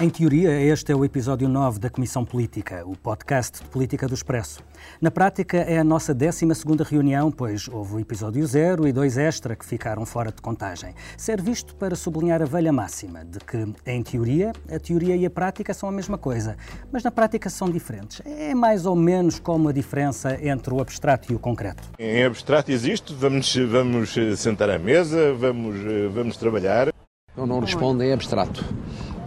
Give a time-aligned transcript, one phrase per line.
[0.00, 4.14] Em teoria, este é o episódio 9 da Comissão Política, o podcast de política do
[4.14, 4.60] Expresso.
[5.00, 6.46] Na prática, é a nossa 12
[6.88, 10.94] reunião, pois houve o episódio 0 e dois extra que ficaram fora de contagem.
[11.16, 15.30] Ser visto para sublinhar a velha máxima de que, em teoria, a teoria e a
[15.30, 16.56] prática são a mesma coisa,
[16.92, 18.22] mas na prática são diferentes.
[18.24, 21.82] É mais ou menos como a diferença entre o abstrato e o concreto.
[21.98, 25.74] Em abstrato existe, vamos, vamos sentar à mesa, vamos,
[26.14, 26.94] vamos trabalhar.
[27.36, 28.64] Não, não responde em abstrato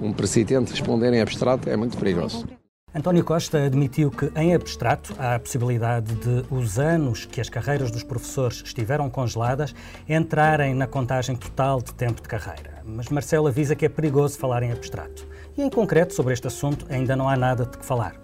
[0.02, 2.46] um presidente responder em abstrato é muito perigoso.
[2.94, 7.90] António Costa admitiu que, em abstrato, há a possibilidade de os anos que as carreiras
[7.90, 9.74] dos professores estiveram congeladas
[10.10, 12.82] entrarem na contagem total de tempo de carreira.
[12.84, 15.26] Mas Marcelo avisa que é perigoso falar em abstrato.
[15.56, 18.16] E, em concreto, sobre este assunto, ainda não há nada de que falar.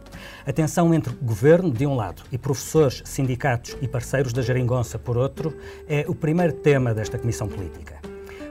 [0.46, 5.16] A tensão entre governo, de um lado, e professores, sindicatos e parceiros da geringonça, por
[5.16, 5.56] outro,
[5.88, 8.07] é o primeiro tema desta comissão política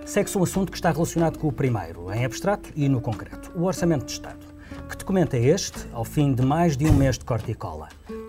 [0.07, 3.65] segue-se um assunto que está relacionado com o primeiro, em abstrato e no concreto, o
[3.65, 4.47] Orçamento de Estado.
[4.89, 7.89] Que documento é este, ao fim de mais de um mês de corte e cola?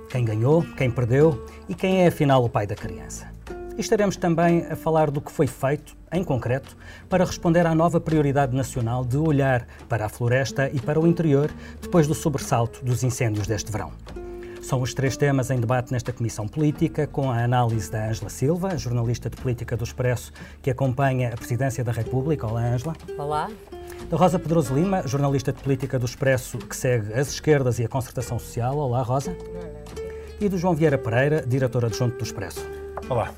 [0.09, 3.31] Quem ganhou, quem perdeu e quem é afinal o pai da criança?
[3.77, 6.75] E estaremos também a falar do que foi feito, em concreto,
[7.07, 11.51] para responder à nova prioridade nacional de olhar para a floresta e para o interior
[11.79, 13.91] depois do sobressalto dos incêndios deste verão.
[14.67, 18.77] São os três temas em debate nesta Comissão Política, com a análise da Ângela Silva,
[18.77, 22.45] jornalista de política do Expresso, que acompanha a Presidência da República.
[22.45, 22.93] Olá, Ângela.
[23.17, 23.49] Olá.
[24.09, 27.87] Da Rosa Pedroso Lima, jornalista de política do Expresso, que segue as esquerdas e a
[27.87, 28.77] concertação social.
[28.77, 29.31] Olá, Rosa.
[29.31, 29.69] Olá.
[30.37, 32.69] E do João Vieira Pereira, diretor adjunto do Expresso.
[33.09, 33.31] Olá.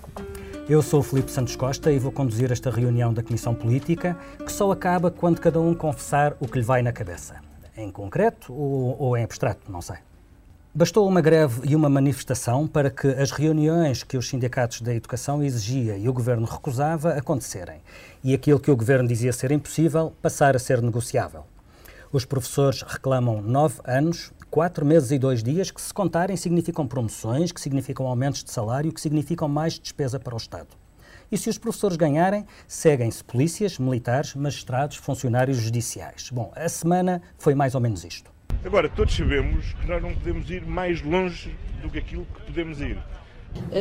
[0.67, 4.51] Eu sou o Filipe Santos Costa e vou conduzir esta reunião da Comissão Política, que
[4.51, 7.35] só acaba quando cada um confessar o que lhe vai na cabeça.
[7.77, 9.97] Em concreto ou, ou em abstrato, não sei.
[10.71, 15.43] Bastou uma greve e uma manifestação para que as reuniões que os sindicatos da educação
[15.43, 17.81] exigia e o governo recusava acontecerem,
[18.23, 21.43] e aquilo que o governo dizia ser impossível passar a ser negociável.
[22.11, 27.51] Os professores reclamam nove anos, quatro meses e dois dias, que se contarem significam promoções,
[27.51, 30.69] que significam aumentos de salário, que significam mais despesa para o Estado.
[31.31, 36.29] E se os professores ganharem, seguem-se polícias, militares, magistrados, funcionários judiciais.
[36.31, 38.38] Bom, a semana foi mais ou menos isto.
[38.63, 42.81] Agora, todos sabemos que nós não podemos ir mais longe do que aquilo que podemos
[42.81, 42.97] ir.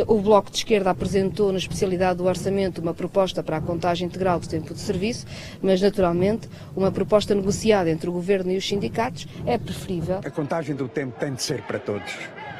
[0.06, 4.38] O Bloco de Esquerda apresentou, na especialidade do orçamento, uma proposta para a contagem integral
[4.38, 5.26] do tempo de serviço,
[5.60, 10.20] mas, naturalmente, uma proposta negociada entre o Governo e os sindicatos é preferível.
[10.24, 12.12] A contagem do tempo tem de ser para todos.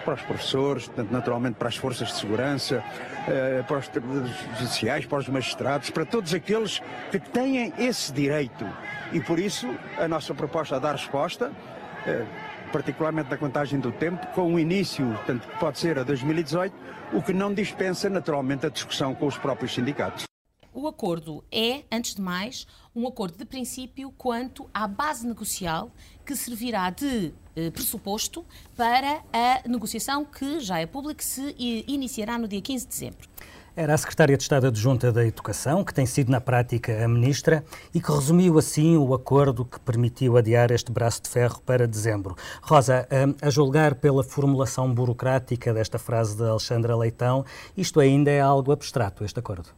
[0.05, 2.83] Para os professores, naturalmente para as forças de segurança,
[3.29, 3.91] eh, para os
[4.59, 6.81] judiciais, para os magistrados, para todos aqueles
[7.11, 8.67] que têm esse direito.
[9.13, 9.69] E, por isso,
[9.99, 11.78] a nossa proposta dá resposta eh,
[12.73, 16.75] particularmente na contagem do tempo, com o início, tanto pode ser a 2018,
[17.13, 20.25] o que não dispensa naturalmente a discussão com os próprios sindicatos.
[20.73, 25.91] O acordo é, antes de mais, um acordo de princípio quanto à base negocial
[26.25, 28.45] que servirá de eh, pressuposto
[28.77, 33.29] para a negociação que já é pública se iniciará no dia 15 de dezembro.
[33.81, 37.65] Era a Secretária de Estado Adjunta da Educação, que tem sido na prática a Ministra,
[37.95, 42.35] e que resumiu assim o acordo que permitiu adiar este braço de ferro para dezembro.
[42.61, 47.45] Rosa, hum, a julgar pela formulação burocrática desta frase de Alexandra Leitão,
[47.77, 49.69] isto ainda é algo abstrato, este acordo?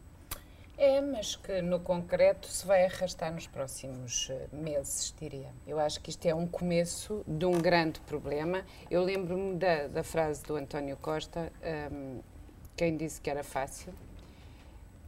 [0.78, 5.50] É, mas que no concreto se vai arrastar nos próximos eh, meses, diria.
[5.66, 8.64] Eu acho que isto é um começo de um grande problema.
[8.90, 11.52] Eu lembro-me da, da, frase do António Costa.
[11.92, 12.20] Um,
[12.80, 13.92] quem disse que era fácil.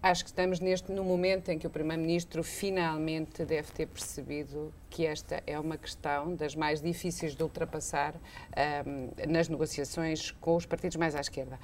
[0.03, 5.07] Acho que estamos neste no momento em que o Primeiro-Ministro finalmente deve ter percebido que
[5.07, 8.15] esta é uma questão das mais difíceis de ultrapassar
[8.87, 11.59] um, nas negociações com os partidos mais à esquerda.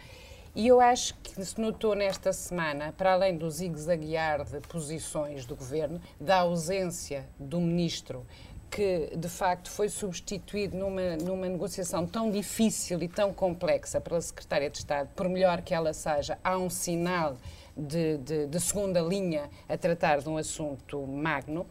[0.57, 5.55] E eu acho que se notou nesta semana, para além do zigue-zaguear de posições do
[5.55, 8.27] governo, da ausência do ministro
[8.71, 14.71] que de facto foi substituído numa, numa negociação tão difícil e tão complexa pela Secretária
[14.71, 17.37] de Estado, por melhor que ela seja, há um sinal
[17.77, 21.67] de, de, de segunda linha a tratar de um assunto magno.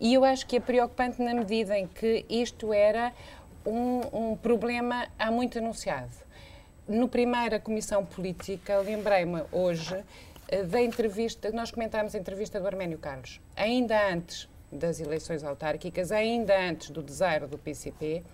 [0.00, 3.12] E eu acho que é preocupante na medida em que isto era
[3.64, 6.10] um, um problema há muito anunciado.
[6.88, 10.02] No primeira Comissão Política, lembrei-me hoje
[10.48, 16.10] eh, da entrevista, nós comentámos a entrevista do Arménio Carlos, ainda antes das eleições autárquicas,
[16.10, 18.24] ainda antes do desaire do PCP,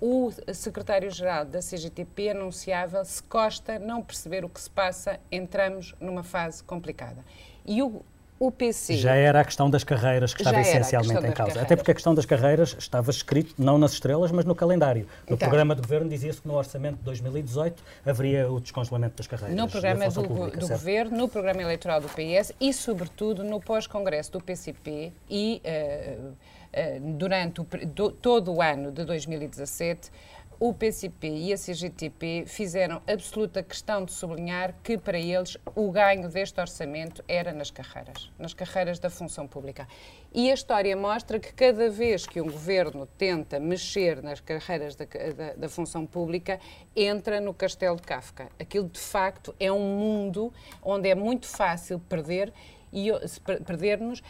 [0.00, 6.22] o secretário-geral da CGTP anunciava se Costa não perceber o que se passa, entramos numa
[6.22, 7.24] fase complicada.
[7.66, 8.02] E o
[8.40, 8.96] O PC.
[8.96, 11.60] Já era a questão das carreiras que estava essencialmente em causa.
[11.60, 15.06] Até porque a questão das carreiras estava escrito não nas estrelas, mas no calendário.
[15.28, 19.26] No então, programa de governo dizia-se que no orçamento de 2018 haveria o descongelamento das
[19.26, 19.56] carreiras.
[19.56, 24.32] No programa do, pública, do governo, no programa eleitoral do PS e, sobretudo, no pós-congresso
[24.32, 30.10] do PCP e uh, uh, durante o, do, todo o ano de 2017
[30.60, 36.28] o PCP e a CGTP fizeram absoluta questão de sublinhar que, para eles, o ganho
[36.28, 39.86] deste orçamento era nas carreiras, nas carreiras da função pública.
[40.34, 45.04] E a história mostra que cada vez que um governo tenta mexer nas carreiras da,
[45.04, 46.58] da, da função pública,
[46.94, 48.48] entra no castelo de Kafka.
[48.58, 50.52] Aquilo, de facto, é um mundo
[50.82, 52.52] onde é muito fácil perder
[52.92, 53.10] e
[53.64, 54.22] perder-nos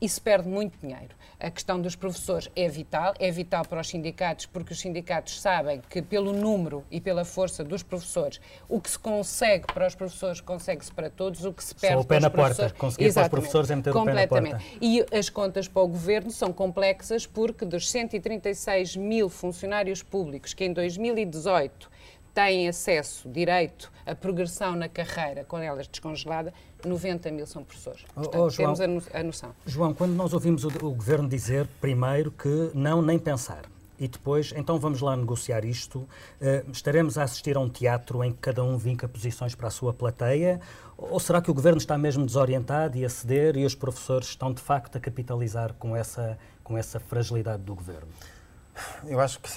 [0.00, 1.14] e se perde muito dinheiro.
[1.38, 5.80] A questão dos professores é vital, é vital para os sindicatos, porque os sindicatos sabem
[5.90, 10.40] que pelo número e pela força dos professores, o que se consegue para os professores
[10.40, 13.28] consegue-se para todos, o que se perde Só o pé na porta, conseguir para os
[13.28, 14.60] professores é meter o pé na porta.
[14.80, 20.64] E as contas para o governo são complexas porque dos 136 mil funcionários públicos que
[20.64, 21.93] em 2018
[22.34, 26.52] têm acesso, direito à progressão na carreira com elas descongelada,
[26.84, 28.04] 90 mil são professores.
[28.12, 29.54] Portanto, oh, oh, João, temos a, noção.
[29.64, 33.62] João, quando nós ouvimos o, o Governo dizer, primeiro, que não nem pensar,
[33.98, 35.98] e depois, então vamos lá negociar isto.
[35.98, 39.70] Uh, estaremos a assistir a um teatro em que cada um vinca posições para a
[39.70, 40.60] sua plateia?
[40.98, 44.52] Ou será que o governo está mesmo desorientado e a ceder e os professores estão
[44.52, 48.08] de facto a capitalizar com essa, com essa fragilidade do governo?
[49.06, 49.48] Eu acho que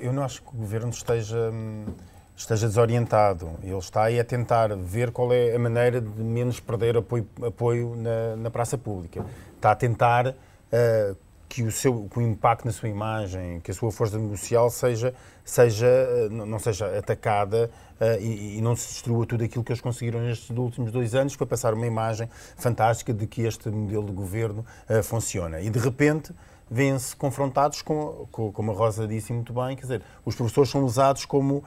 [0.00, 1.50] eu não acho que o governo esteja.
[1.52, 1.86] Hum,
[2.36, 3.50] esteja desorientado.
[3.62, 7.94] Ele está aí a tentar ver qual é a maneira de menos perder apoio, apoio
[7.96, 9.24] na, na praça pública.
[9.56, 11.16] Está a tentar uh,
[11.48, 15.14] que, o seu, que o impacto na sua imagem, que a sua força negocial seja,
[15.44, 17.70] seja, uh, não seja atacada
[18.00, 21.36] uh, e, e, não se destrua tudo aquilo que eles conseguiram nestes últimos dois anos,
[21.36, 24.64] para passar uma imagem fantástica de que este modelo de governo
[25.04, 25.60] funciona.
[25.60, 26.34] E de repente
[26.70, 30.82] vêm-se confrontados com, com, como a Rosa disse muito bem, quer dizer, os professores são
[30.82, 31.62] usados como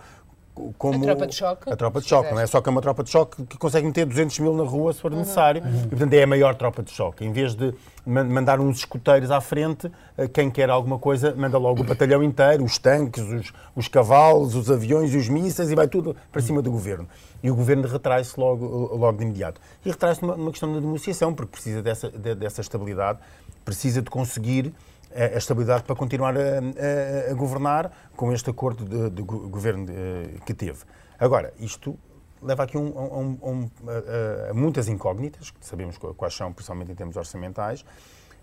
[0.77, 1.69] como a tropa de choque.
[1.71, 3.85] A tropa de choque, não é só que é uma tropa de choque que consegue
[3.85, 5.19] meter 200 mil na rua se for uhum.
[5.19, 5.63] necessário.
[5.63, 5.83] Uhum.
[5.83, 7.25] E, portanto, é a maior tropa de choque.
[7.25, 7.73] Em vez de
[8.05, 12.63] mandar uns escuteiros à frente, eh, quem quer alguma coisa manda logo o batalhão inteiro,
[12.63, 16.61] os tanques, os, os cavalos, os aviões e os mísseis e vai tudo para cima
[16.61, 17.07] do governo.
[17.43, 19.59] E o governo retrai-se logo, logo de imediato.
[19.85, 23.19] E retrai-se numa, numa questão de negociação, porque precisa dessa, de, dessa estabilidade,
[23.65, 24.73] precisa de conseguir
[25.15, 30.39] a estabilidade para continuar a, a, a governar com este acordo de, de governo de,
[30.45, 30.79] que teve.
[31.19, 31.97] Agora, isto
[32.41, 36.95] leva aqui um, um, um, a, a, muitas incógnitas, que sabemos quais são, principalmente em
[36.95, 37.83] termos orçamentais,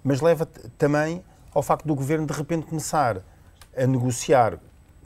[0.02, 0.46] mas leva
[0.76, 1.22] também
[1.52, 3.22] ao facto do governo de repente começar
[3.76, 4.58] a negociar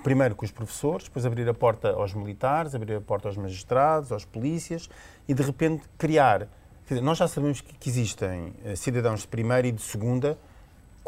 [0.02, 4.12] primeiro com os professores, depois abrir a porta aos militares, abrir a porta aos magistrados,
[4.12, 4.88] aos polícias
[5.26, 6.48] e de repente criar.
[6.86, 10.38] Dizer, nós já sabemos que, que existem eh, cidadãos de primeira e de segunda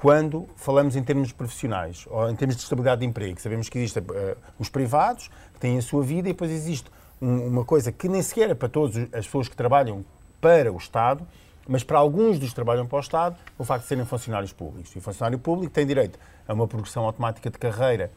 [0.00, 3.38] quando falamos em termos profissionais ou em termos de estabilidade de emprego.
[3.38, 7.48] Sabemos que existem uh, os privados, que têm a sua vida, e depois existe um,
[7.48, 10.02] uma coisa que nem sequer é para todas as pessoas que trabalham
[10.40, 11.26] para o Estado,
[11.68, 14.90] mas para alguns dos que trabalham para o Estado, o facto de serem funcionários públicos.
[14.96, 16.18] E o funcionário público tem direito
[16.48, 18.10] a uma progressão automática de carreira,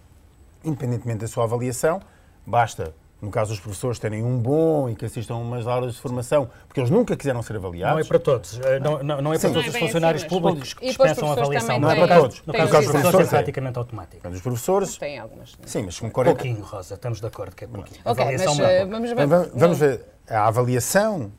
[0.64, 2.02] independentemente da sua avaliação,
[2.48, 6.02] basta no caso dos professores terem um bom e que assistam a umas aulas de
[6.02, 7.96] formação, porque eles nunca quiseram ser avaliados.
[7.96, 8.60] Não é para todos.
[8.60, 9.54] Eh, não, não, não é para Sim.
[9.54, 11.80] todos os funcionários assim, públicos que dispensam a avaliação.
[11.80, 12.44] Não é para todos.
[12.46, 14.28] No caso dos professores é praticamente automático.
[14.28, 14.98] Os professores...
[14.98, 15.58] Tem algumas.
[15.66, 16.36] Sim, mas com 40...
[16.36, 18.02] Pouquinho, Rosa, estamos de acordo que é pouquinho.
[18.04, 19.28] Ok, mas uh, vamos ver...
[19.56, 20.06] Vamos ver.
[20.28, 21.32] A avaliação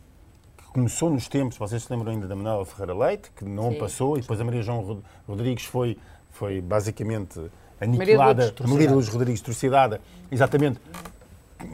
[0.56, 3.78] que começou nos tempos, vocês se lembram ainda da Manuela Ferreira Leite, que não Sim.
[3.78, 5.98] passou, e depois a Maria João Rodrigues foi,
[6.30, 7.38] foi basicamente
[7.78, 10.00] aniquilada, Maria Luz Rodrigues trucidada,
[10.30, 10.80] exatamente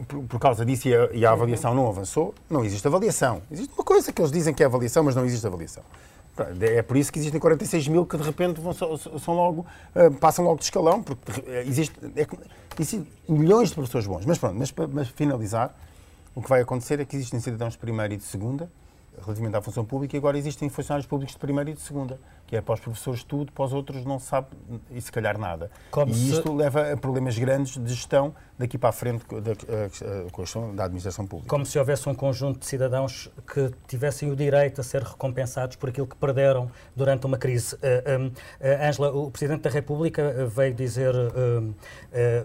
[0.09, 3.43] por, por, causa disso e a, e a, avaliação não avançou, não existe avaliação.
[3.51, 5.83] Existe uma coisa que eles dizem que é avaliação, mas não existe avaliação.
[6.61, 10.45] É por isso que existem 46 mil que de repente vão, são logo, uh, passam
[10.45, 12.27] logo de escalão, porque existe, é,
[12.79, 14.25] existem milhões de professores bons.
[14.25, 15.75] Mas pronto, mas para finalizar,
[16.35, 18.71] o que vai acontecer é que existem cidadãos de primeira e de segunda,
[19.23, 22.19] relativamente à função pública, e agora existem funcionários públicos de primeira e de segunda
[22.51, 24.49] que é para os professores tudo, para os outros não se sabe
[24.91, 25.71] e se calhar nada.
[25.89, 26.57] Como e isto se...
[26.57, 29.55] leva a problemas grandes de gestão daqui para a frente da,
[30.35, 31.49] questão da administração pública.
[31.49, 35.91] Como se houvesse um conjunto de cidadãos que tivessem o direito a ser recompensados por
[35.91, 37.79] aquilo que perderam durante uma crise.
[38.85, 41.75] Ângela, uh, uh, o Presidente da República veio dizer uh,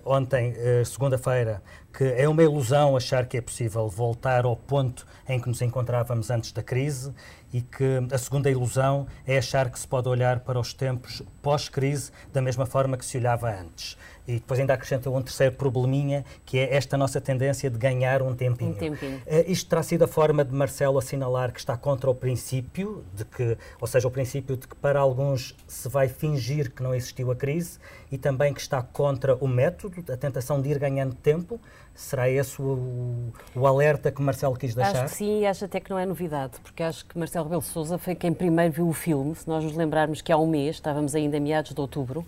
[0.05, 0.53] ontem,
[0.85, 5.61] segunda-feira, que é uma ilusão achar que é possível voltar ao ponto em que nos
[5.61, 7.13] encontrávamos antes da crise
[7.55, 12.11] e que a segunda ilusão é achar que se pode olhar para os tempos pós-crise
[12.33, 13.97] da mesma forma que se olhava antes.
[14.27, 18.35] E depois ainda acrescenta um terceiro probleminha, que é esta nossa tendência de ganhar um
[18.35, 18.71] tempinho.
[18.71, 19.17] Um tempinho.
[19.17, 23.23] Uh, isto terá sido a forma de Marcelo assinalar que está contra o princípio de
[23.25, 27.31] que, ou seja, o princípio de que para alguns se vai fingir que não existiu
[27.31, 27.79] a crise
[28.11, 31.59] e também que está contra o método, a tentação de ir ganhando tempo.
[31.93, 35.05] Será esse o, o alerta que Marcelo quis deixar?
[35.05, 37.61] Acho que sim, e acho até que não é novidade, porque acho que Marcelo Rebelo
[37.61, 39.33] Sousa foi quem primeiro viu o filme.
[39.33, 42.25] Se nós nos lembrarmos que há um mês, estávamos ainda em meados de outubro,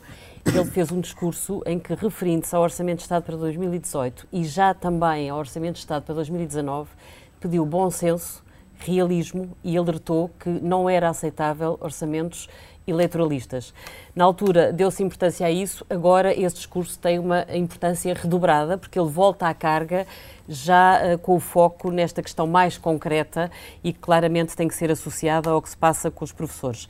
[0.56, 4.74] ele fez um discurso em que, referindo-se ao Orçamento de Estado para 2018 e já
[4.74, 6.90] também ao Orçamento de Estado para 2019,
[7.40, 8.44] pediu bom senso,
[8.78, 12.48] realismo e alertou que não era aceitável orçamentos
[12.88, 13.74] eleitoralistas.
[14.16, 19.10] Na altura deu-se importância a isso, agora esse discurso tem uma importância redobrada, porque ele
[19.10, 20.08] volta à carga
[20.48, 23.52] já uh, com o foco nesta questão mais concreta
[23.84, 26.88] e que claramente tem que ser associada ao que se passa com os professores.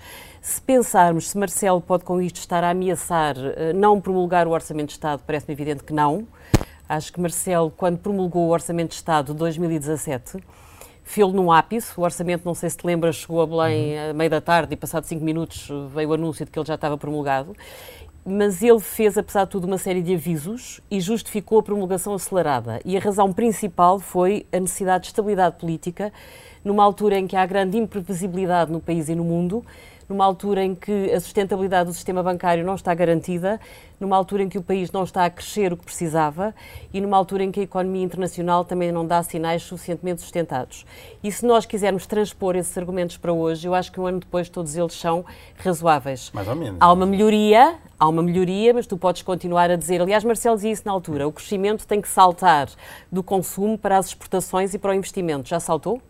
[0.47, 4.87] Se pensarmos se Marcelo pode com isto estar a ameaçar uh, não promulgar o Orçamento
[4.87, 6.25] de Estado, parece-me evidente que não.
[6.87, 10.37] Acho que Marcelo, quando promulgou o Orçamento de Estado de 2017,
[11.03, 11.91] fê-lo num ápice.
[11.97, 14.09] O orçamento, não sei se te lembras, chegou a Belém uhum.
[14.11, 16.75] a meio da tarde e, passado cinco minutos, veio o anúncio de que ele já
[16.75, 17.53] estava promulgado.
[18.25, 22.79] Mas ele fez, apesar de tudo, uma série de avisos e justificou a promulgação acelerada.
[22.85, 26.11] E a razão principal foi a necessidade de estabilidade política,
[26.63, 29.61] numa altura em que há grande imprevisibilidade no país e no mundo
[30.09, 33.59] numa altura em que a sustentabilidade do sistema bancário não está garantida,
[33.99, 36.53] numa altura em que o país não está a crescer o que precisava
[36.93, 40.85] e numa altura em que a economia internacional também não dá sinais suficientemente sustentados.
[41.23, 44.49] E se nós quisermos transpor esses argumentos para hoje, eu acho que um ano depois
[44.49, 45.25] todos eles são
[45.57, 46.31] razoáveis.
[46.33, 46.77] Mais ou menos.
[46.79, 50.01] Há uma melhoria, há uma melhoria, mas tu podes continuar a dizer.
[50.01, 52.69] Aliás, Marcelo dizia isso na altura: o crescimento tem que saltar
[53.11, 55.49] do consumo para as exportações e para o investimento.
[55.49, 56.01] Já saltou?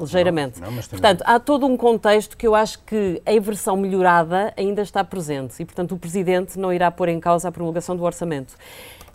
[0.00, 0.60] Ligeiramente.
[0.60, 4.82] Não, não, portanto, há todo um contexto que eu acho que a versão melhorada ainda
[4.82, 8.54] está presente e, portanto, o Presidente não irá pôr em causa a promulgação do orçamento.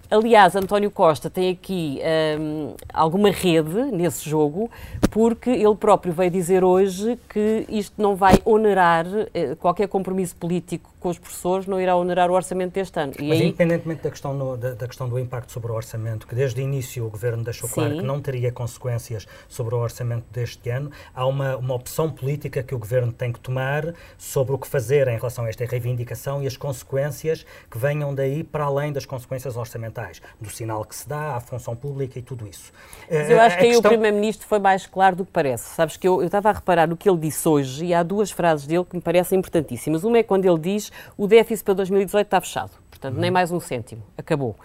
[0.09, 1.99] Aliás, António Costa tem aqui
[2.39, 4.71] um, alguma rede nesse jogo,
[5.11, 10.89] porque ele próprio veio dizer hoje que isto não vai onerar eh, qualquer compromisso político
[11.07, 13.13] com os professores, não irá onerar o orçamento deste ano.
[13.17, 13.47] E Mas, aí...
[13.47, 16.63] independentemente da questão, no, da, da, questão do impacto sobre o orçamento, que desde o
[16.63, 17.75] início o Governo deixou Sim.
[17.75, 22.61] claro que não teria consequências sobre o orçamento deste ano, há uma, uma opção política
[22.61, 26.43] que o Governo tem que tomar sobre o que fazer em relação a esta reivindicação
[26.43, 31.07] e as consequências que venham daí para além das consequências orçamentais, do sinal que se
[31.07, 32.73] dá à função pública e tudo isso.
[33.09, 33.89] Mas eu acho que aí questão...
[33.89, 35.73] o Primeiro-Ministro foi mais claro do que parece.
[35.73, 38.29] Sabes que eu, eu estava a reparar no que ele disse hoje e há duas
[38.29, 40.03] frases dele que me parecem importantíssimas.
[40.03, 42.71] Uma é quando ele diz o déficit para 2018 está fechado.
[42.89, 44.01] Portanto, nem mais um cêntimo.
[44.17, 44.55] Acabou.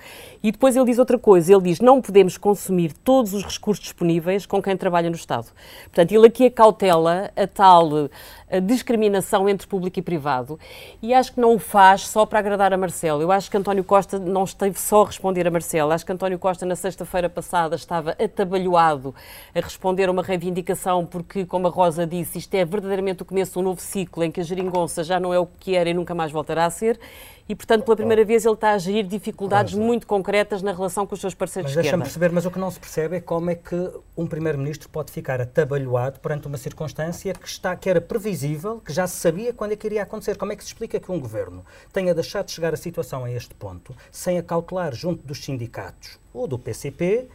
[0.43, 1.53] E depois ele diz outra coisa.
[1.53, 5.49] Ele diz não podemos consumir todos os recursos disponíveis com quem trabalha no Estado.
[5.85, 8.09] Portanto, ele aqui acautela a tal
[8.53, 10.61] a discriminação entre público e privado.
[11.01, 13.23] E acho que não o faz só para agradar a Marcelo.
[13.23, 15.91] Eu acho que António Costa não esteve só a responder a Marcelo.
[15.91, 19.15] Acho que António Costa, na sexta-feira passada, estava atabalhoado
[19.55, 23.53] a responder a uma reivindicação, porque, como a Rosa disse, isto é verdadeiramente o começo
[23.53, 25.95] de um novo ciclo em que a geringonça já não é o que era e
[25.95, 27.01] nunca mais voltará a ser
[27.49, 31.15] e, portanto, pela primeira vez ele está a gerir dificuldades muito concretas na relação com
[31.15, 31.99] os seus parceiros mas de esquerda.
[31.99, 35.11] Deixa-me perceber, mas o que não se percebe é como é que um primeiro-ministro pode
[35.11, 38.42] ficar atabalhoado perante uma circunstância que, está, que era previsível,
[38.85, 40.37] que já se sabia quando é que iria acontecer.
[40.37, 43.31] Como é que se explica que um governo tenha deixado de chegar a situação a
[43.31, 47.29] este ponto sem acautelar junto dos sindicatos ou do PCP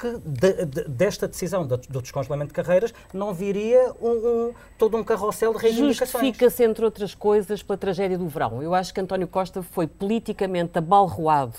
[0.00, 5.02] que de, de, desta decisão do, descongelamento de carreiras não viria um, um, todo um
[5.02, 6.22] carrossel de reivindicações.
[6.22, 8.62] Justifica-se, entre outras coisas, pela tragédia do verão.
[8.62, 11.58] Eu acho que António Costa foi politicamente abalroado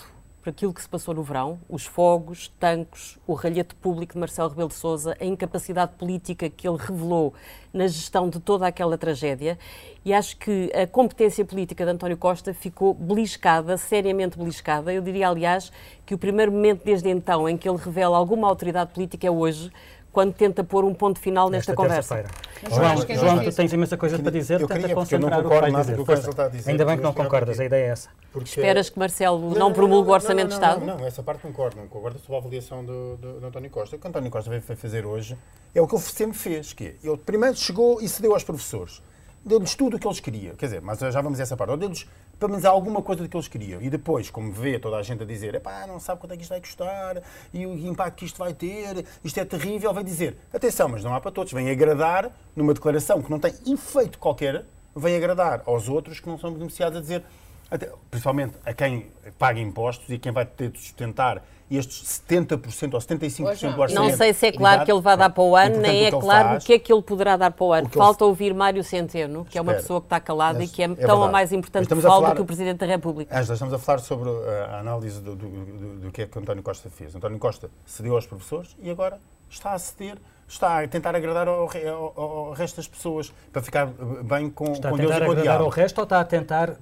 [0.49, 4.69] aquilo que se passou no verão, os fogos, tanques, o ralhete público de Marcelo Rebelo
[4.69, 7.33] de Sousa, a incapacidade política que ele revelou
[7.73, 9.57] na gestão de toda aquela tragédia
[10.03, 14.91] e acho que a competência política de António Costa ficou beliscada, seriamente beliscada.
[14.91, 15.71] Eu diria, aliás,
[16.05, 19.71] que o primeiro momento desde então em que ele revela alguma autoridade política é hoje,
[20.11, 22.25] quando tenta pôr um ponto final nesta, conversa.
[22.67, 26.05] João, João, tu tens imensa coisa para dizer, eu tenta concentrar o que vais dizer.
[26.05, 26.71] Que está a dizer.
[26.71, 28.09] Ainda bem que não concordas, a ideia é essa.
[28.31, 28.49] Porque...
[28.49, 30.85] Esperas que Marcelo não, não promulgue o Orçamento não, de Estado?
[30.85, 33.95] Não, não, essa parte concordo, não concordo sobre a avaliação do, do, do, António Costa.
[33.95, 35.37] O que António Costa veio fazer hoje
[35.73, 39.01] é o que ele sempre fez, que é, ele primeiro chegou e cedeu aos professores
[39.45, 40.55] deu-lhes tudo o que eles queriam.
[40.55, 41.71] Quer dizer, mas já vamos a essa parte.
[41.71, 42.07] Ou deu-lhes
[42.39, 43.81] pelo menos alguma coisa do que eles queriam.
[43.81, 46.43] E depois, como vê toda a gente a dizer, epá, não sabe quanto é que
[46.43, 47.21] isto vai custar
[47.53, 51.13] e o impacto que isto vai ter, isto é terrível, vai dizer, atenção, mas não
[51.13, 51.51] há para todos.
[51.51, 54.65] Vem agradar numa declaração que não tem efeito qualquer,
[54.95, 57.23] vem agradar aos outros que não são beneficiados a dizer,
[57.69, 62.99] até, principalmente a quem paga impostos e quem vai ter de sustentar estes 70% ou
[62.99, 63.93] 75% do orçamento.
[63.93, 66.57] Não sei se é claro que ele vai dar para o ano, nem é claro
[66.57, 67.89] o que é que ele poderá dar para o ano.
[67.89, 70.95] Falta ouvir Mário Centeno, que é uma pessoa que está calada e que é, é
[70.95, 73.37] tão ou mais importante que fala do que o Presidente da República.
[73.37, 76.39] Angela, estamos a falar sobre eh, a análise do, do, do, do que é que
[76.39, 77.15] António Costa fez.
[77.15, 81.69] António Costa cedeu aos professores e agora está a ceder está a tentar agradar ao,
[81.69, 83.85] ao, ao, resto das pessoas para ficar
[84.23, 85.35] bem com, está com Deus e com o diabo.
[85.35, 86.75] Está a tentar agradar ao resto ou está a tentar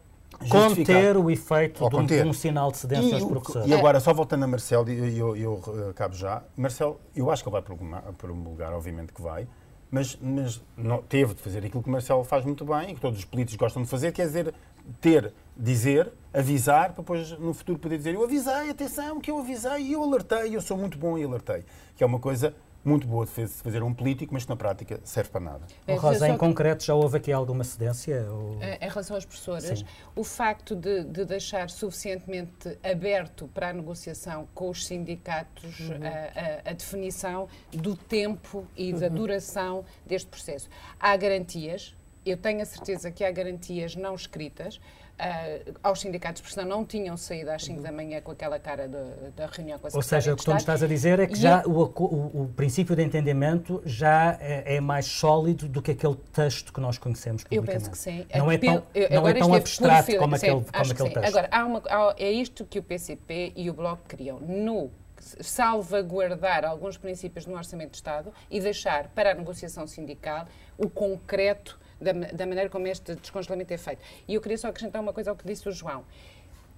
[0.50, 3.67] conter o efeito de um, de um, sinal de cedência aos professores.
[3.67, 6.44] E agora, só voltando a Marcelo, e eu, eu, eu, acabo já.
[6.56, 9.48] Marcelo, eu acho que ele vai promulgar, obviamente que vai,
[9.89, 13.20] mas, mas não, teve de fazer aquilo que Marcelo faz muito bem e que todos
[13.20, 14.53] os políticos gostam de fazer, quer dizer,
[15.00, 19.96] ter, dizer, avisar, para depois no futuro poder dizer eu avisei, atenção, que eu avisei,
[19.96, 21.63] eu alertei, eu sou muito bom e alertei.
[21.96, 22.53] Que é uma coisa
[22.88, 25.67] muito boa de fazer um político, mas que na prática serve para nada.
[25.86, 28.25] É, Rosa, em concreto, já houve aqui alguma cedência?
[28.32, 28.58] Ou...
[28.62, 29.86] Eh, em relação às professoras, Sim.
[30.15, 35.98] o facto de, de, deixar suficientemente aberto para a negociação com os sindicatos uhum.
[36.01, 39.00] a, a, a, definição do tempo e uhum.
[39.00, 40.70] da duração deste processo.
[41.00, 44.79] Há garantias, eu tenho a certeza que há garantias não escritas,
[45.17, 48.88] Uh, aos sindicatos, porque senão não tinham saído às 5 da manhã com aquela cara
[48.88, 51.33] da reunião com a Ou seja, o que tu me estás a dizer é que
[51.33, 55.89] e já o, o, o, princípio de entendimento já é, é, mais sólido do que
[55.89, 57.74] aquele texto que nós conhecemos publicamente.
[57.74, 58.27] Eu penso que sim.
[58.38, 61.25] Não é tão, eu, não é tão abstrato como, aquele, como aquele texto.
[61.25, 64.39] Agora, há uma, há, é isto que o PCP e o Bloco criam.
[64.39, 70.47] No salvaguardar alguns princípios no Orçamento de Estado e deixar para a negociação sindical
[70.77, 74.01] o concreto da, da maneira como este descongelamento é feito.
[74.27, 76.03] E eu queria só acrescentar uma coisa ao que disse o João.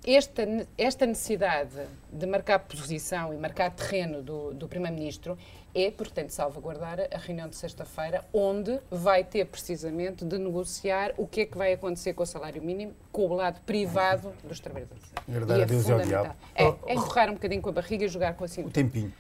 [0.05, 0.43] Esta,
[0.77, 1.75] esta necessidade
[2.11, 5.38] de marcar posição e marcar terreno do, do Primeiro-Ministro
[5.75, 11.41] é, portanto, salvaguardar a reunião de sexta-feira, onde vai ter precisamente de negociar o que
[11.41, 15.03] é que vai acontecer com o salário mínimo, com o lado privado dos trabalhadores.
[15.27, 16.35] Verdade, e é Deus fundamental.
[16.55, 18.69] É, é enrolar um bocadinho com a barriga e jogar com a cintura.
[18.69, 19.13] O tempinho.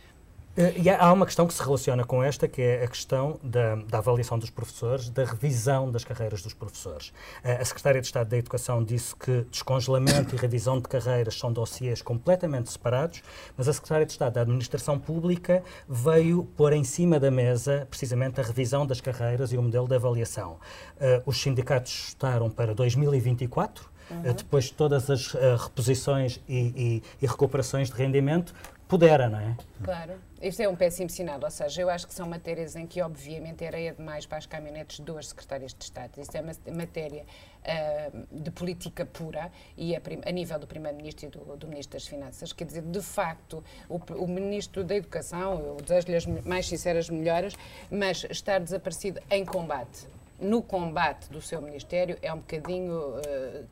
[0.59, 3.75] Eh, e há uma questão que se relaciona com esta, que é a questão da,
[3.75, 7.13] da, avaliação dos professores, da revisão das carreiras dos professores.
[7.41, 11.53] Eh, a Secretária de Estado da Educação disse que descongelamento e revisão de carreiras são
[11.53, 13.23] dossiês completamente separados,
[13.55, 18.41] mas a Secretária de Estado da Administração Pública veio pôr em cima da mesa precisamente
[18.41, 20.57] a revisão das carreiras e o modelo de avaliação.
[20.99, 24.33] Eh, os sindicatos estaram para 2024, Uhum.
[24.33, 28.55] depois de todas as uh, reposições e, e, e, recuperações de rendimento,
[28.89, 29.55] pudera, não é?
[29.83, 30.13] Claro.
[30.41, 33.63] Isto é um péssimo sinal, ou seja, eu acho que são matérias em que, obviamente,
[33.63, 36.19] areia demais para as caminhonetes duas secretárias de Estado.
[36.19, 41.29] Isto é uma matéria uh, de política pura e a, a nível do Primeiro-Ministro e
[41.29, 42.51] do, do, Ministro das Finanças.
[42.51, 47.53] Quer dizer, de facto, o, o Ministro da Educação, eu desejo-lhe as mais sinceras melhoras,
[47.91, 50.07] mas estar desaparecido em combate
[50.41, 53.21] no combate do seu Ministério é um bocadinho uh,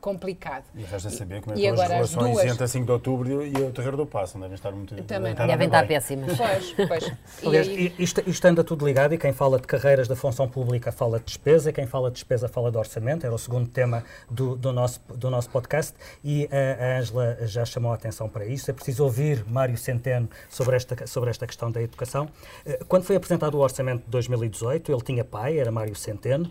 [0.00, 0.64] complicado.
[0.74, 2.46] E resta saber como é que as relações duas...
[2.46, 4.94] entre a 5 de outubro e o Terreiro do Passo, não devem estar muito...
[5.04, 6.36] Também devem, devem estar péssimas.
[6.36, 7.12] Pois, pois.
[7.44, 7.94] Aliás, aí...
[7.98, 11.26] isto, isto anda tudo ligado e quem fala de carreiras da função pública fala de
[11.26, 15.00] despesa, quem fala de despesa fala de orçamento, era o segundo tema do, do, nosso,
[15.14, 18.70] do nosso podcast e a Ângela já chamou a atenção para isso.
[18.70, 22.28] É preciso ouvir Mário Centeno sobre esta, sobre esta questão da educação.
[22.64, 26.50] Eh, quando foi apresentado o orçamento de 2018, ele tinha pai, era Mário Centeno,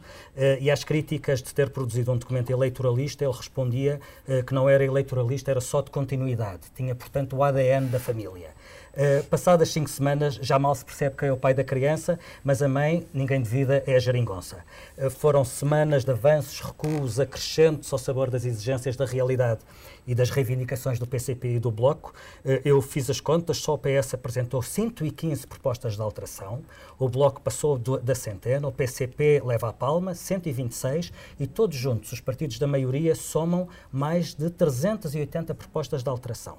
[0.59, 4.83] e às críticas de ter produzido um documento eleitoralista, ele respondia uh, que não era
[4.83, 6.61] eleitoralista, era só de continuidade.
[6.75, 8.51] Tinha, portanto, o ADN da família.
[8.97, 12.63] Uh, passadas cinco semanas, já mal se percebe quem é o pai da criança, mas
[12.63, 14.65] a mãe, ninguém de vida, é a geringonça.
[14.97, 19.59] Uh, foram semanas de avanços, recuos, acrescentos ao sabor das exigências da realidade
[20.07, 22.11] e das reivindicações do PCP e do Bloco.
[22.43, 26.63] Uh, eu fiz as contas, só o PS apresentou 115 propostas de alteração,
[26.97, 32.13] o Bloco passou do, da centena, o PCP leva a palma, 126, e todos juntos,
[32.13, 36.57] os partidos da maioria, somam mais de 380 propostas de alteração.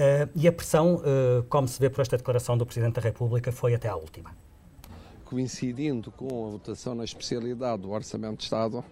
[0.00, 3.52] Uh, e a pressão, uh, como se vê por esta declaração do Presidente da República,
[3.52, 4.34] foi até à última.
[5.26, 8.82] Coincidindo com a votação na especialidade do Orçamento de Estado,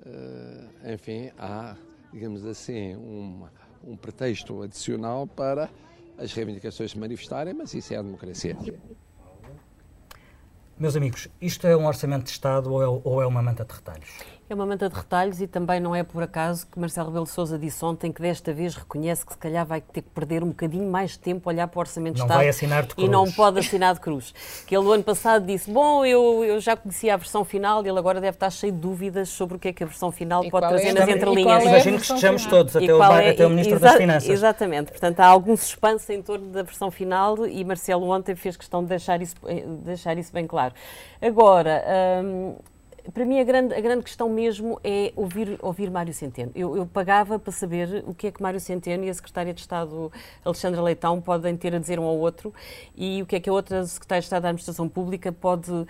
[0.00, 1.76] uh, enfim, há,
[2.12, 3.46] digamos assim, um,
[3.84, 5.70] um pretexto adicional para
[6.18, 8.56] as reivindicações se manifestarem, mas isso é a democracia.
[10.76, 13.72] Meus amigos, isto é um orçamento de Estado ou é, ou é uma manta de
[13.72, 14.08] retalhos?
[14.50, 17.30] É uma manta de retalhos e também não é por acaso que Marcelo Rebelo de
[17.32, 20.48] Sousa disse ontem que desta vez reconhece que se calhar vai ter que perder um
[20.48, 22.94] bocadinho mais de tempo a olhar para o Orçamento de não Estado vai assinar de
[22.94, 23.06] cruz.
[23.06, 24.34] e não pode assinar de cruz.
[24.66, 27.90] Que ele o ano passado disse, bom, eu, eu já conhecia a versão final e
[27.90, 30.42] ele agora deve estar cheio de dúvidas sobre o que é que a versão final
[30.42, 31.64] e pode é trazer nas entrelinhas.
[31.64, 34.30] É Imagino que estejamos todos, até o, é, até o Ministro exa das Finanças.
[34.30, 38.82] Exatamente, portanto há algum suspense em torno da versão final e Marcelo ontem fez questão
[38.82, 39.36] de deixar isso,
[39.84, 40.72] deixar isso bem claro.
[41.20, 41.84] Agora...
[42.24, 42.54] Hum,
[43.12, 46.50] Para mim, a grande, a grande questão mesmo é ouvir, ouvir Mário Centeno.
[46.54, 49.60] Eu, eu, pagava para saber o que é que Mário Centeno e a Secretária de
[49.60, 50.12] Estado
[50.44, 52.52] Alexandra Leitão podem ter a dizer um ao outro
[52.96, 55.86] e o que é que a outra Secretária de Estado da Administração Pública pode uh,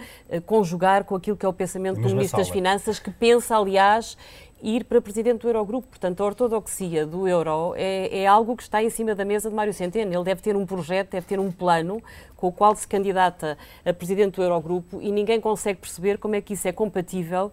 [0.47, 2.43] conjugar com aquilo que é o pensamento do Ministro sala.
[2.45, 4.17] das Finanças, que pensa, aliás,
[4.63, 5.89] ir para presidente do Eurogrupo.
[5.89, 9.55] Portanto, a ortodoxia do euro é, é, algo que está em cima da mesa de
[9.55, 10.13] Mário Centeno.
[10.13, 12.03] Ele deve ter um projeto, deve ter um plano
[12.37, 16.41] com o qual se candidata a presidente do Eurogrupo e ninguém consegue perceber como é
[16.41, 17.53] que isso é compatível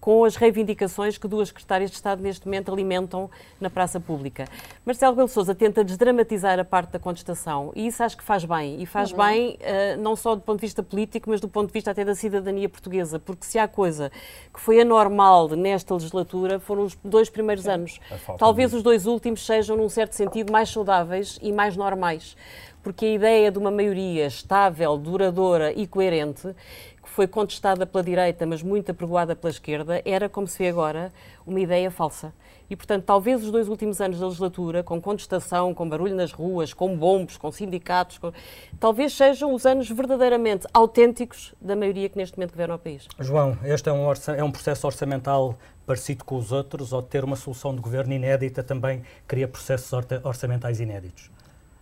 [0.00, 4.46] com as reivindicações que duas secretárias de Estado neste momento alimentam na praça pública.
[4.84, 8.80] Marcelo Rebelo Sousa tenta desdramatizar a parte da contestação e isso acho que faz bem.
[8.80, 9.18] E faz uhum.
[9.18, 12.04] bem uh, não só do ponto de vista político, mas do ponto de vista até
[12.04, 14.10] da cidadania portuguesa, porque se há coisa
[14.52, 17.70] que foi anormal nesta legislatura foram os dois primeiros Sim.
[17.70, 18.00] anos.
[18.38, 22.36] Talvez os dois últimos sejam, num certo sentido, mais saudáveis e mais normais
[22.82, 26.54] porque a ideia de uma maioria estável, duradoura e coerente
[27.10, 31.12] foi contestada pela direita, mas muito apregoada pela esquerda, era, como se vê agora,
[31.46, 32.32] uma ideia falsa.
[32.70, 36.72] E, portanto, talvez os dois últimos anos da legislatura, com contestação, com barulho nas ruas,
[36.72, 38.32] com bombos, com sindicatos, com...
[38.78, 43.08] talvez sejam os anos verdadeiramente autênticos da maioria que neste momento governa o país.
[43.18, 44.32] João, este é um, orça...
[44.36, 48.62] é um processo orçamental parecido com os outros, ou ter uma solução de governo inédita
[48.62, 49.90] também cria processos
[50.22, 51.28] orçamentais inéditos?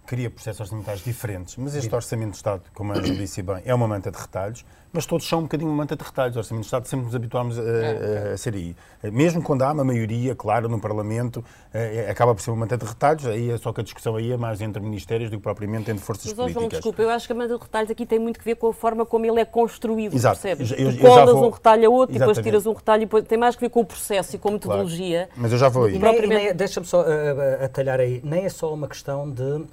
[0.09, 3.75] Cria processos orçamentais diferentes, mas este Orçamento de Estado, como a Ana disse bem, é
[3.75, 6.35] uma manta de retalhos, mas todos são um bocadinho uma manta de retalhos.
[6.35, 8.75] O Orçamento de Estado sempre nos habituámos a, a, a, ser aí.
[9.13, 11.45] Mesmo quando há uma maioria, claro, no Parlamento,
[11.75, 14.33] é, acaba por ser uma manta de retalhos, aí é só que a discussão aí
[14.33, 16.63] é mais entre ministérios do que propriamente entre forças mas, políticas.
[16.63, 18.69] João, desculpa, eu acho que a manta de retalhos aqui tem muito que ver com
[18.69, 20.41] a forma como ele é construído, Exato.
[20.41, 20.73] percebes?
[20.73, 21.49] Eu, tu colas vou...
[21.49, 22.37] um retalho a outro, Exatamente.
[22.37, 24.53] depois tiras um retalho, depois tem mais que ver com o processo e com a
[24.53, 25.27] metodologia.
[25.27, 25.43] Claro.
[25.43, 26.55] Mas eu já vou aí.
[26.55, 29.67] Deixa-me só uh, atalhar aí, nem é só uma questão de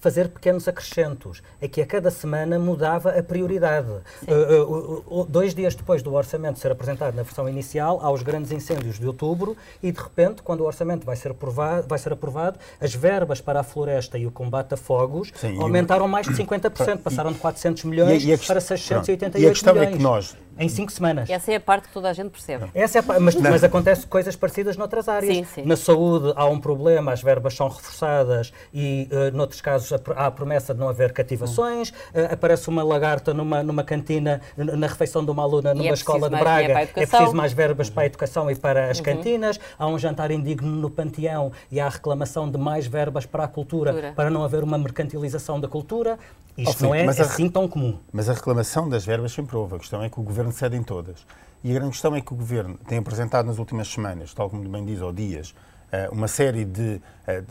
[0.00, 1.42] fazer pequenos acrescentos.
[1.60, 3.90] É que a cada semana mudava a prioridade.
[3.90, 8.22] Uh, uh, uh, dois dias depois do orçamento ser apresentado na versão inicial, há os
[8.22, 12.12] grandes incêndios de outubro e, de repente, quando o orçamento vai ser aprovado, vai ser
[12.12, 16.34] aprovado as verbas para a floresta e o combate a fogos Sim, aumentaram mais de
[16.34, 19.44] 50%, passaram de 400 milhões e, e para 688 milhões.
[19.44, 19.94] E a questão milhões.
[19.94, 21.28] é que nós, em cinco semanas.
[21.28, 22.66] Essa é a parte que toda a gente percebe.
[22.74, 25.34] Essa é a, mas, mas acontece coisas parecidas noutras áreas.
[25.34, 25.62] Sim, sim.
[25.64, 30.30] Na saúde há um problema, as verbas são reforçadas e, uh, noutros casos, há a
[30.30, 31.88] promessa de não haver cativações.
[31.90, 36.28] Uh, aparece uma lagarta numa, numa cantina, na refeição de uma aluna numa é escola
[36.28, 36.80] de Braga.
[36.80, 39.04] É preciso mais verbas para a educação e para as uhum.
[39.04, 39.58] cantinas.
[39.78, 43.48] Há um jantar indigno no Panteão e há a reclamação de mais verbas para a
[43.48, 44.12] cultura, cultura.
[44.14, 46.18] para não haver uma mercantilização da cultura.
[46.62, 47.98] Isto não é assim tão comum.
[48.12, 49.76] Mas a reclamação das verbas sempre houve.
[49.76, 51.26] A questão é que o Governo cede em todas.
[51.62, 54.66] E a grande questão é que o Governo tem apresentado nas últimas semanas, tal como
[54.68, 55.54] bem diz, ou dias,
[55.92, 57.00] eh, uma série de.
[57.26, 57.42] Eh,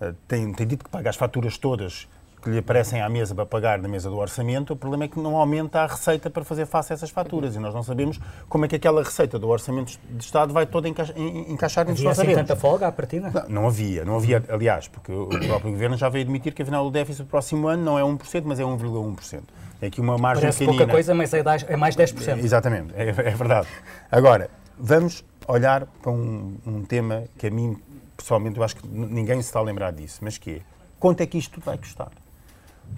[0.00, 2.08] eh, tem, tem dito que paga as faturas todas
[2.46, 5.18] que lhe aparecem à mesa para pagar na mesa do orçamento, o problema é que
[5.18, 8.64] não aumenta a receita para fazer face a essas faturas e nós não sabemos como
[8.64, 11.04] é que aquela receita do orçamento de Estado vai toda enca
[11.48, 13.30] encaixar nos havia assim tanta folga à partida?
[13.30, 16.86] Não, não havia, não havia, aliás, porque o próprio Governo já veio admitir que afinal
[16.86, 19.40] o déficit do próximo ano não é 1%, mas é 1,1%.
[19.82, 20.84] É aqui uma margem Parece pequenina.
[20.84, 22.44] pouca coisa, mas é, é mais 10%.
[22.44, 23.66] Exatamente, é, é verdade.
[24.08, 27.76] Agora, vamos olhar para um, um tema que a mim,
[28.16, 30.60] pessoalmente, eu acho que ninguém se está a lembrar disso, mas que é,
[31.00, 32.12] quanto é que isto vai custar?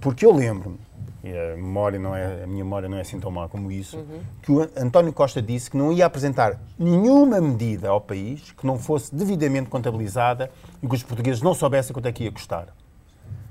[0.00, 0.78] Porque eu lembro-me,
[1.22, 3.96] e a, memória não é, a minha memória não é assim tão má como isso,
[3.98, 4.20] uhum.
[4.42, 8.78] que o António Costa disse que não ia apresentar nenhuma medida ao país que não
[8.78, 10.50] fosse devidamente contabilizada
[10.82, 12.68] e que os portugueses não soubessem quanto é que ia custar.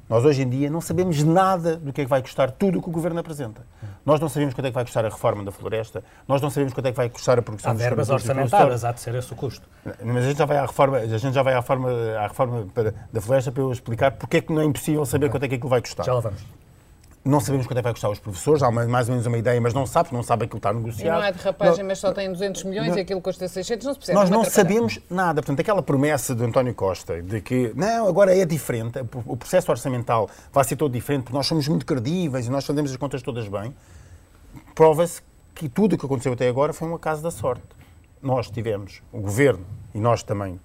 [0.10, 2.82] Nós hoje em dia não sabemos nada do que é que vai custar tudo o
[2.82, 3.62] que o Governo apresenta.
[4.06, 6.74] Nós não sabemos quanto é que vai custar a reforma da floresta, nós não sabemos
[6.74, 9.34] quanto é que vai custar a produção há dos verbas orçamentadas, há de ser esse
[9.34, 9.68] o custo.
[10.04, 12.68] Mas a gente já vai à reforma, a gente já vai à reforma, à reforma
[12.74, 15.50] para, da floresta para eu explicar porque é que não é impossível saber quanto é
[15.50, 16.06] que aquilo vai custar.
[16.06, 16.42] Já lá vamos.
[17.28, 19.60] Não sabemos quanto é que vai custar os professores, há mais ou menos uma ideia,
[19.60, 21.08] mas não sabe, não sabe aquilo que está negociado.
[21.08, 23.86] E não é de rapagem, mas só tem 200 milhões não, e aquilo custa 600,
[23.86, 24.18] não se percebe.
[24.18, 25.42] Nós não sabemos nada.
[25.42, 30.30] Portanto, aquela promessa de António Costa de que, não, agora é diferente, o processo orçamental
[30.54, 33.48] vai ser todo diferente, porque nós somos muito credíveis e nós fazemos as contas todas
[33.48, 33.76] bem,
[34.74, 35.22] prova-se
[35.54, 37.64] que tudo o que aconteceu até agora foi um acaso da sorte.
[38.22, 40.60] Nós tivemos, o Governo, e nós também,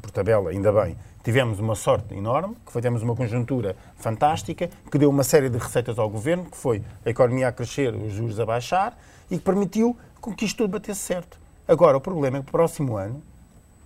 [0.00, 5.08] por tabela, ainda bem, tivemos uma sorte enorme, que foi, uma conjuntura fantástica, que deu
[5.08, 8.46] uma série de receitas ao governo, que foi a economia a crescer, os juros a
[8.46, 8.98] baixar,
[9.30, 9.96] e que permitiu
[10.36, 11.38] que isto tudo batesse certo.
[11.66, 13.22] Agora, o problema é que no próximo ano,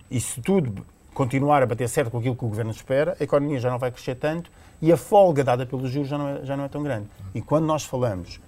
[0.09, 3.59] e se tudo continuar a bater certo com aquilo que o governo espera, a economia
[3.59, 6.55] já não vai crescer tanto e a folga dada pelos juros já não é, já
[6.55, 7.07] não é tão grande.
[7.33, 8.39] E quando nós falamos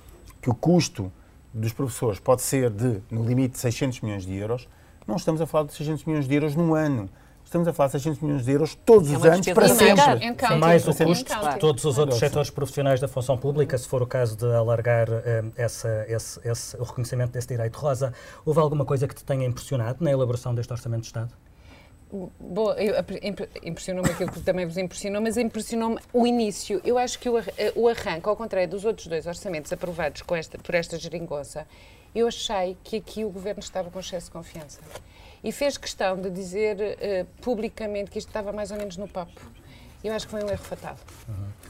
[0.41, 1.11] que o custo
[1.53, 4.67] dos professores pode ser de, no limite, 600 milhões de euros,
[5.07, 7.09] não estamos a falar de 600 milhões de euros num ano
[7.49, 10.57] estamos a falar de 600 milhões de euros todos É os anos para sempre.
[10.59, 14.07] Mais o custo de todos os outros setores profissionais da função pública, se for o
[14.07, 17.75] caso de alargar eh, essa, esse, esse- o reconhecimento desse direito.
[17.77, 18.13] Rosa,
[18.45, 21.33] houve alguma coisa que te tenha impressionado na elaboração deste Orçamento de Estado?
[23.21, 26.81] Imp- impressionou-me aquilo que também vos impressionou, mas impressionou-me o início.
[26.83, 30.35] Eu acho que o, eh, o arranque, ao contrário dos outros dois orçamentos aprovados com
[30.35, 31.67] esta, por esta geringonça,
[32.15, 34.79] eu achei que aqui o Governo estava com excesso de confiança.
[35.43, 39.39] E fez questão de dizer eh, publicamente que isto estava mais ou menos no papo.
[40.03, 40.95] Eu acho que foi um erro fatal.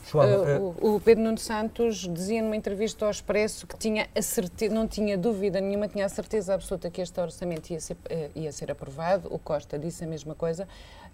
[0.10, 4.22] João, Uh, o, o Pedro Nuno Santos dizia numa entrevista ao Expresso que tinha a
[4.22, 8.30] certe- não tinha dúvida nenhuma, tinha a certeza absoluta que este orçamento ia ser, eh,
[8.36, 9.28] ia ser aprovado.
[9.34, 10.68] O Costa disse a mesma coisa.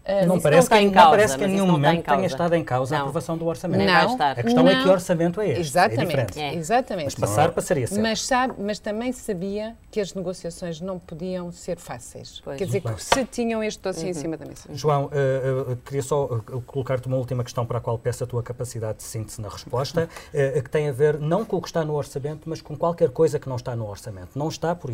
[0.05, 1.75] Uh, não parece, não está que, em não causa, parece que em mas nenhum não
[1.77, 3.05] está em momento tenha estado em causa a Não.
[3.05, 3.91] aprovação do orçamento.
[3.91, 4.39] Vai estar.
[4.39, 4.83] A questão é Não.
[4.83, 5.57] que orçamento é este.
[5.57, 6.39] É Exatamente, diferente.
[6.39, 6.53] É.
[6.53, 7.05] exatamente.
[7.05, 8.01] Mas passar passaria certo.
[8.01, 12.39] Mas, sabe, mas também sabia que as negociações não podiam ser fáceis.
[12.43, 12.57] Pois.
[12.57, 14.69] Quer dizer, que se tinham este dossiê em cima da mesa.
[14.71, 18.27] João, eh, eh, queria só eh, colocar-te uma última questão para a qual peço a
[18.27, 21.67] tua capacidade de síntese na resposta, eh, que tem a ver não com o que
[21.67, 24.37] está no orçamento, mas com qualquer coisa que não está no orçamento.
[24.37, 24.91] Não está, por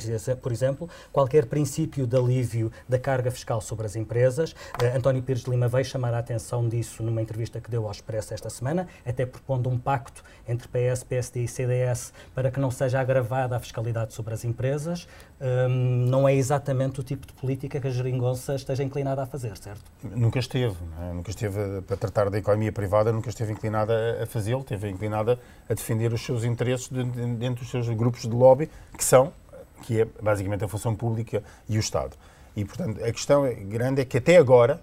[0.51, 4.55] exemplo, qualquer princípio de alívio da carga fiscal sobre as empresas.
[5.01, 8.35] António Pires de Lima veio chamar a atenção disso numa entrevista que deu ao Expresso
[8.35, 12.99] esta semana, até propondo um pacto entre PS, PSD e CDS para que não seja
[12.99, 15.07] agravada a fiscalidade sobre as empresas.
[15.41, 19.57] Hum, não é exatamente o tipo de política que a geringonça esteja inclinada a fazer,
[19.57, 19.81] certo?
[20.03, 21.13] Nunca esteve, não é?
[21.13, 25.73] nunca esteve para tratar da economia privada, nunca esteve inclinada a- fazê-lo, esteve inclinada a
[25.73, 29.33] defender os seus interesses de- de- dentro dos seus grupos de lobby, que são,
[29.81, 32.15] que é basicamente a função pública e o Estado.
[32.55, 34.79] E, portanto, a questão é- grande é que até agora,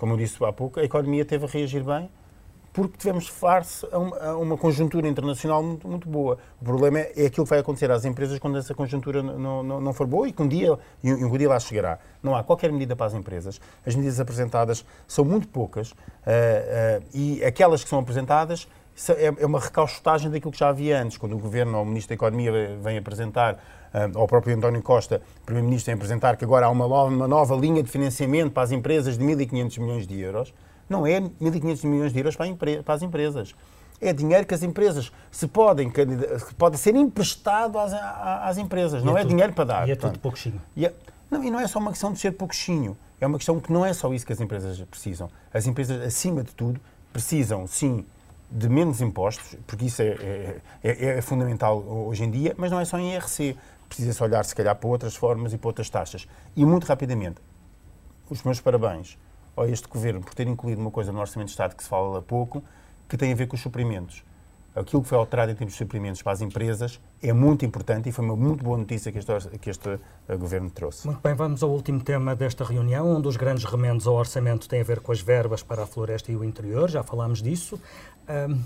[0.00, 2.10] como eu disse há pouco, a economia teve a reagir bem,
[2.72, 6.38] porque tivemos face a uma, a uma conjuntura internacional muito, muito boa.
[6.58, 9.78] O problema é, é aquilo que vai acontecer às empresas quando essa conjuntura não, não,
[9.78, 11.98] não for boa e que um dia, e um, um dia lá chegará.
[12.22, 13.60] Não há qualquer medida para as empresas.
[13.84, 15.92] As medidas apresentadas são muito poucas
[16.24, 18.66] ah, ah, e aquelas que são apresentadas
[19.08, 22.10] é, é uma recaustagem daquilo que já havia antes, quando o Governo ou o Ministro
[22.10, 23.58] da Economia vem apresentar,
[23.94, 27.28] ah, ou o próprio António Costa, Primeiro-Ministro, vem apresentar que agora há uma nova, uma
[27.28, 30.52] nova linha de financiamento para as empresas de 1.500 milhões de euros.
[30.88, 33.54] Não é 1.500 milhões de euros para, as empresas.
[34.00, 35.92] É dinheiro que as empresas se podem,
[36.58, 39.88] pode ser emprestado às, às empresas, não é, tudo- dinheiro para dar.
[39.88, 40.60] E é tudo pouquinho.
[40.74, 40.94] e, é-
[41.30, 43.84] não, e não é só uma questão de ser pouquinho, é uma questão que não
[43.84, 45.30] é só isso que as empresas precisam.
[45.52, 46.80] As empresas, acima de tudo,
[47.12, 48.04] precisam, sim,
[48.50, 52.80] de menos impostos, porque isso é, é- é- é fundamental hoje em dia, mas não
[52.80, 53.56] é só em IRC.
[53.88, 56.26] Precisa-se olhar, se calhar, para outras formas e para outras taxas.
[56.56, 57.40] E, muito rapidamente,
[58.28, 59.18] os meus parabéns
[59.56, 62.18] a este Governo por ter incluído uma coisa no Orçamento de Estado que se fala
[62.18, 62.62] há pouco,
[63.08, 64.24] que tem a ver com os suprimentos.
[64.72, 68.12] Aquilo que foi alterado em termos de suprimentos para as empresas é muito importante e
[68.12, 71.08] foi uma muito boa notícia que este, que este eh, Governo trouxe.
[71.08, 73.16] Muito bem, vamos ao último tema desta reunião.
[73.16, 76.30] Um dos grandes remendos ao orçamento tem a ver com as verbas para a floresta
[76.30, 77.80] e o interior, já falámos disso.
[78.30, 78.60] Ahm,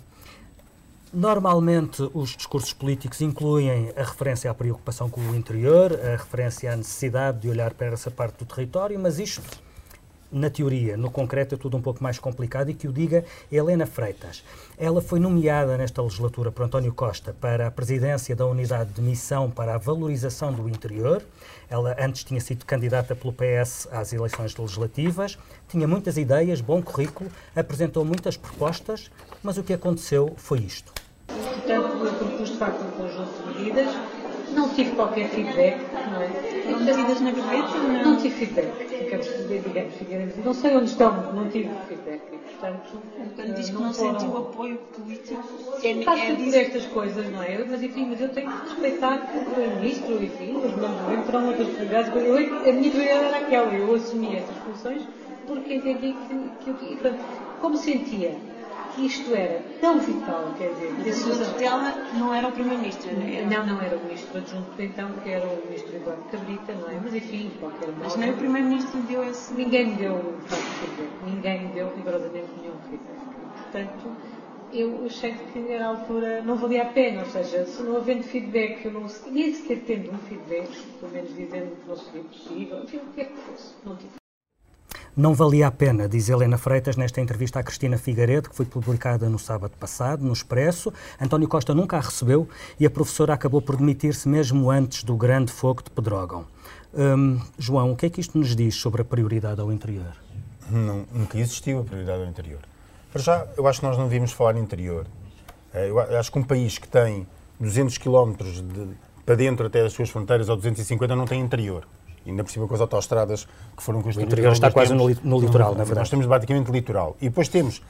[1.14, 6.76] Normalmente, os discursos políticos incluem a referência à preocupação com o interior, a referência à
[6.76, 9.40] necessidade de olhar para essa parte do território, mas isto,
[10.34, 13.86] na teoria, no concreto, é tudo um pouco mais complicado e que o diga Helena
[13.86, 14.44] Freitas.
[14.76, 19.48] Ela foi nomeada nesta legislatura por António Costa para a presidência da Unidade de Missão
[19.48, 21.22] para a Valorização do Interior.
[21.70, 27.30] Ela antes tinha sido candidata pelo PS às eleições legislativas, tinha muitas ideias, bom currículo,
[27.54, 29.10] apresentou muitas propostas,
[29.42, 30.92] mas o que aconteceu foi isto.
[31.28, 33.94] Portanto, eu propus de facto um conjunto de medidas,
[34.52, 36.53] não tive qualquer feedback, não é?
[36.66, 37.78] Na gaveta?
[37.78, 38.02] Não.
[38.04, 42.20] Não tive feedback, digamos, não sei onde estão, não tive feedback
[42.60, 43.00] portanto,
[43.34, 45.42] Quando diz que não não foram- sentiu apoio político,
[46.04, 47.62] Faz é, é tudo por dizer estas coisas, não é?
[47.64, 51.24] Mas enfim, mas eu tenho que respeitar que o Primeiro-Ministro, enfim, os membros do governo
[51.24, 52.10] terão outras prioridades.
[52.14, 52.34] Eu,
[52.68, 55.02] a minha prioridade era aquela, eu assumi estas funções
[55.46, 57.18] porque entendi que, que, eu- e, portanto,
[57.60, 58.38] como sentia
[58.94, 63.10] que isto era tão vital, quer dizer, Mas a sua tutela não era o Primeiro-Ministro,
[63.10, 66.88] era- não, não era o ministro adjunto então, que era o ministro Eduardo Cabrita, não
[66.88, 67.00] é?
[67.00, 68.00] Mas enfim, qualquer modo.
[68.04, 69.52] Mas nem o Primeiro-Ministro deu esse.
[69.54, 70.14] Ninguém me deu
[71.20, 73.20] ninguém me deu rigorosamente nenhum feedback.
[73.56, 74.16] Portanto,
[74.70, 78.22] eu achei que era a altura, não valia a pena, ou seja, se não havendo
[78.24, 82.82] feedback, eu não, nem sequer tendo um feedback, pelo menos dizendo que não seria possível,
[82.82, 84.23] enfim, o que é que fosse, não tive.
[85.16, 89.28] Não valia a pena, diz Helena Freitas nesta entrevista à Cristina Figueiredo, que foi publicada
[89.28, 90.92] no sábado passado, no Expresso.
[91.20, 92.48] António Costa nunca a recebeu
[92.80, 96.44] e a professora acabou por demitir-se mesmo antes do grande fogo de Pedrógão.
[96.92, 100.16] Hum, João, o que é que isto nos diz sobre a prioridade ao interior?
[100.68, 102.60] Não, nunca existiu a prioridade ao interior.
[103.12, 105.06] Para já, eu acho que nós não devíamos falar interior.
[105.72, 107.24] Eh, Eu acho que um país que tem
[107.60, 108.88] 200 quilómetros de-
[109.24, 111.86] para dentro até das suas fronteiras ou 250 não tem interior.
[112.26, 114.32] Ainda por cima com as autoestradas que foram construídas.
[114.32, 116.00] interior está quase li- no litoral, na verdade.
[116.00, 117.16] Nós temos basicamente litoral.
[117.20, 117.82] E depois temos,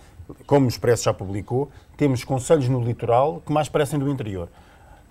[0.46, 4.48] como o Expresso já publicou, temos conselhos no litoral que mais parecem do interior.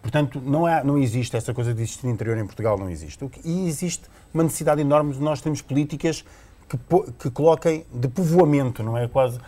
[0.01, 3.23] Portanto, não, há, não existe essa coisa de existir interior em Portugal, não existe.
[3.23, 6.25] O E existe uma necessidade enorme de nós termos políticas
[6.67, 6.77] que,
[7.19, 9.39] que coloquem de povoamento, não é quase,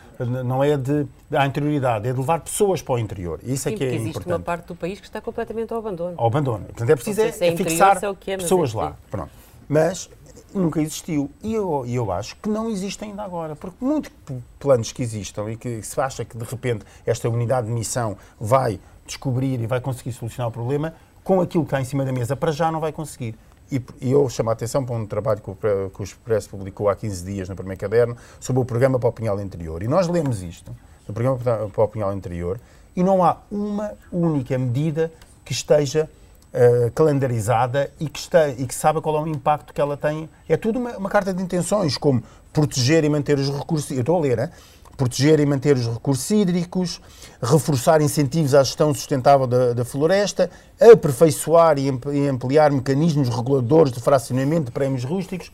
[0.46, 3.40] não é de, à interioridade, é de levar pessoas para o interior.
[3.44, 5.80] Isso é Sim, que é existe importante uma parte do país que está completamente ao
[5.80, 6.14] abandono.
[6.18, 6.66] ao abandono.
[6.66, 8.78] Portanto, é preciso é, é é interior, fixar é o que é, mas pessoas é
[8.78, 8.96] lá.
[9.10, 9.32] Pronto.
[9.68, 10.10] Mas
[10.54, 11.30] nunca existiu.
[11.44, 13.56] E eu, eu acho que não existe ainda agora.
[13.56, 14.12] Porque muitos
[14.60, 18.80] planos que existam e que se acha que de repente esta unidade de missão vai
[19.06, 22.36] descobrir e vai conseguir solucionar o problema, com aquilo que está em cima da mesa,
[22.36, 23.36] para já não vai conseguir.
[23.72, 25.56] E, eu chamo a atenção para um trabalho que o,
[25.90, 29.12] que o Expresso publicou há 15 dias no primeiro caderno sobre o programa para o
[29.12, 29.82] Pinhal Interior.
[29.82, 30.76] E nós lemos isto,
[31.08, 31.38] no programa
[31.70, 32.60] para o Pinhal Interior,
[32.96, 35.12] e não há uma única medida
[35.44, 36.10] que esteja
[36.56, 40.30] eh, calendarizada e que, está, e que saiba qual é o impacto que ela tem.
[40.48, 43.92] É tudo uma, uma carta de intenções, como proteger e manter os recursos.
[43.92, 44.50] Eu estou a ler, hein?
[44.98, 47.02] proteger e manter os recursos hídricos,
[47.44, 54.00] reforçar incentivos à gestão sustentável da, da floresta, aperfeiçoar e amp- ampliar mecanismos reguladores de
[54.00, 55.52] fracionamento de prémios rústicos.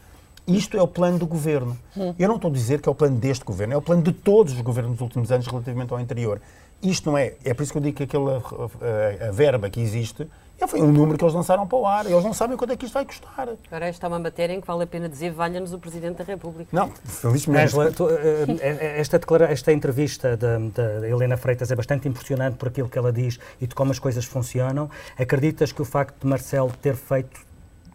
[0.48, 1.76] Isto é o plano do governo.
[2.20, 4.12] Eu não estou a dizer que é o plano deste governo, é o plano de
[4.12, 6.40] todos os governos dos últimos anos relativamente ao interior.
[6.82, 7.34] Isto não é.
[7.44, 10.28] É por isso que eu digo que aquela a, a verba que existe
[10.68, 12.06] foi um número que eles lançaram para o ar.
[12.06, 13.50] Eles não sabem quanto é que isto vai custar.
[13.68, 16.24] Agora, esta é uma matéria em que vale a pena dizer valha-nos o Presidente da
[16.24, 16.70] República.
[16.72, 17.64] Não, felizmente.
[17.66, 22.58] Ângela, tu, eh, eh, esta, declara- esta entrevista da, da Helena Freitas é bastante impressionante
[22.58, 24.90] por aquilo que ela diz e de como as coisas funcionam.
[25.18, 27.50] Acreditas que o facto de Marcelo ter feito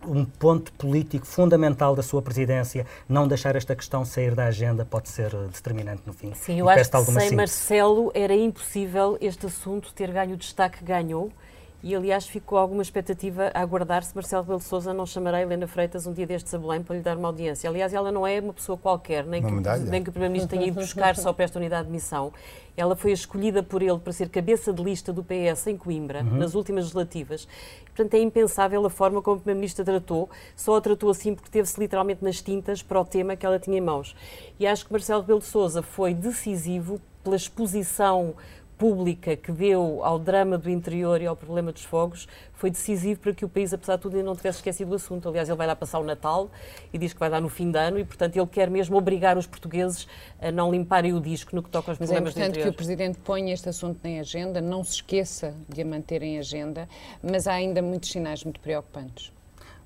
[0.07, 5.09] um ponto político fundamental da sua presidência, não deixar esta questão sair da agenda, pode
[5.09, 6.33] ser eh, determinante no fim?
[6.35, 7.35] Sim, E eu acho peço-te que sem síntese.
[7.35, 11.33] Marcelo era impossível este assunto ter ganho o destaque que ganhou.
[11.83, 15.67] E, aliás, ficou alguma expectativa a aguardar se Marcelo Rebelo de Sousa não chamará Helena
[15.67, 17.69] Freitas um dia destes a Belém para lhe dar uma audiência.
[17.69, 19.51] Aliás, ela não é uma pessoa qualquer, nem, que,
[19.91, 22.33] nem que o Primeiro-Ministro tenha ido buscar só para esta unidade de missão.
[22.77, 26.55] Ela foi escolhida por ele para ser cabeça de lista do PS em Coimbra, nas
[26.55, 27.47] últimas legislativas.
[27.87, 30.29] Portanto, é impensável a forma como o Primeiro-Ministro a tratou.
[30.55, 33.79] Só a tratou assim porque teve-se literalmente nas tintas para o tema que ela tinha
[33.79, 34.15] em mãos.
[34.59, 38.35] E acho que Marcelo Rebelo de Sousa foi decisivo pela exposição
[38.79, 43.35] pública que deu ao drama do interior e ao problema dos fogos foi decisivo para
[43.35, 45.29] que o país, apesar de tudo, ainda não tivesse esquecido o assunto.
[45.29, 46.51] Aliás, ele vai lá passar o Natal
[46.93, 49.37] e diz que vai dar no fim de ano e, portanto, ele quer mesmo obrigar
[49.37, 50.07] os portugueses
[50.41, 52.61] a não limparem o disco no que toca aos Mas é problemas do importante que
[52.61, 52.73] interior.
[52.73, 56.89] o Presidente ponha este assunto em agenda, não se esqueça de a manter em agenda,
[57.23, 59.36] mas há ainda muitos sinais muito preocupantes.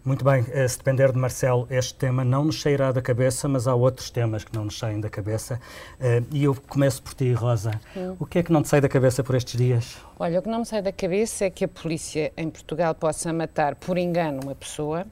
[0.03, 3.69] Muito bem, eh, se depender de Marcelo, este tema não nos sairá da cabeça, mas
[3.69, 5.61] há outros temas que não nos saem da cabeça.
[6.01, 7.79] Eh, E eu começo por ti, Rosa.
[8.19, 9.99] O que é que não te sai da cabeça por estes dias?
[10.19, 13.31] Olha, o que não me sai da cabeça é que a polícia em Portugal possa
[13.33, 15.05] matar por engano uma pessoa,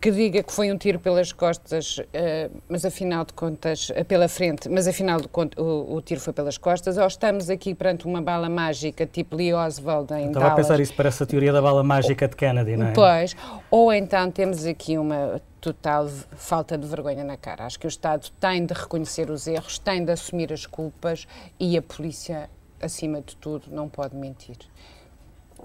[0.00, 4.28] que diga que foi um tiro pelas costas, eh, mas afinal de contas, eh, pela
[4.28, 8.06] frente, mas afinal de contas o, o tiro foi pelas costas, ou estamos aqui perante
[8.06, 10.66] uma bala mágica tipo Lee Oswald em Estava a Dallas.
[10.66, 12.92] pensar isso, parece a teoria da bala mágica de Kennedy, não é?
[12.92, 13.36] Pois,
[13.70, 17.66] ou então temos aqui uma total falta de vergonha na cara.
[17.66, 21.26] Acho que o Estado tem de reconhecer os erros, tem de assumir as culpas
[21.58, 22.48] e a polícia,
[22.80, 24.56] acima de tudo, não pode mentir.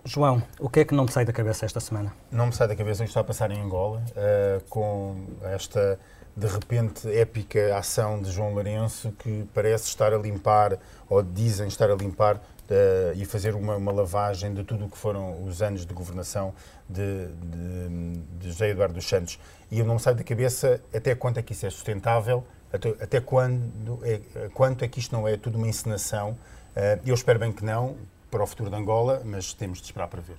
[0.07, 2.13] João, o que é que não te sai da cabeça esta semana?
[2.31, 5.99] Não me sai da cabeça o que está a passar em Angola, eh, com esta,
[6.37, 10.77] de repente, épica ação de João Lourenço, que parece estar a limpar,
[11.09, 12.39] ou dizem estar a limpar,
[12.69, 16.53] eh, e fazer uma, uma lavagem de tudo o que foram os anos de governação
[16.87, 19.39] de, de, de José Eduardo dos Santos.
[19.71, 22.89] E eu não me sai da cabeça até quanto é que isso é sustentável, até,
[23.01, 24.19] até quando é,
[24.53, 26.37] quanto é que isto não é tudo uma encenação.
[26.75, 27.95] Eh, eu espero bem que não,
[28.29, 30.37] para o futuro de Angola, mas temos de esperar para ver.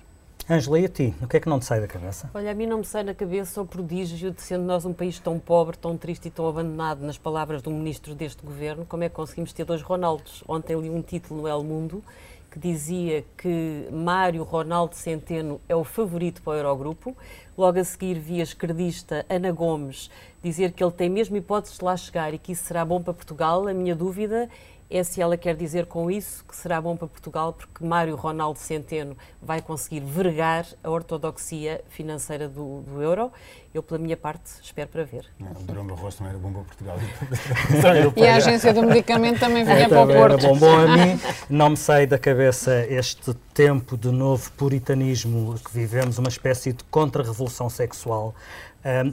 [0.49, 1.13] Ângela, e a ti?
[1.21, 2.29] O que é que não te sai da cabeça?
[2.33, 5.19] Olha, a mim não me sai na cabeça o prodígio de sendo nós um país
[5.19, 9.09] tão pobre, tão triste e tão abandonado, nas palavras do ministro deste governo, como é
[9.09, 10.45] que conseguimos ter dois Ronaldos?
[10.47, 12.01] Ontem li um título no El Mundo
[12.49, 17.15] que dizia que Mário Ronaldo Centeno é o favorito para o Eurogrupo.
[17.57, 20.09] Logo a seguir vi a esquerdista Ana Gomes
[20.41, 23.13] dizer que ele tem mesmo hipóteses de lá chegar e que isso será bom para
[23.13, 23.67] Portugal.
[23.67, 24.49] A minha dúvida
[24.89, 28.57] é se ela quer dizer com isso que será bom para Portugal, porque Mário Ronaldo
[28.59, 33.31] Centeno vai conseguir vergar a ortodoxia financeira do, do euro.
[33.73, 35.25] Eu, pela minha parte, espero para ver.
[35.37, 36.97] Não, o Durão Barroso também era bom para Portugal.
[38.15, 40.47] E a agência do medicamento também vinha para o Também era Porto.
[40.47, 40.57] bom.
[40.57, 41.19] Bom, a mim
[41.49, 46.83] não me sai da cabeça este tempo de novo puritanismo que vivemos, uma espécie de
[46.85, 48.33] contra-revolução sexual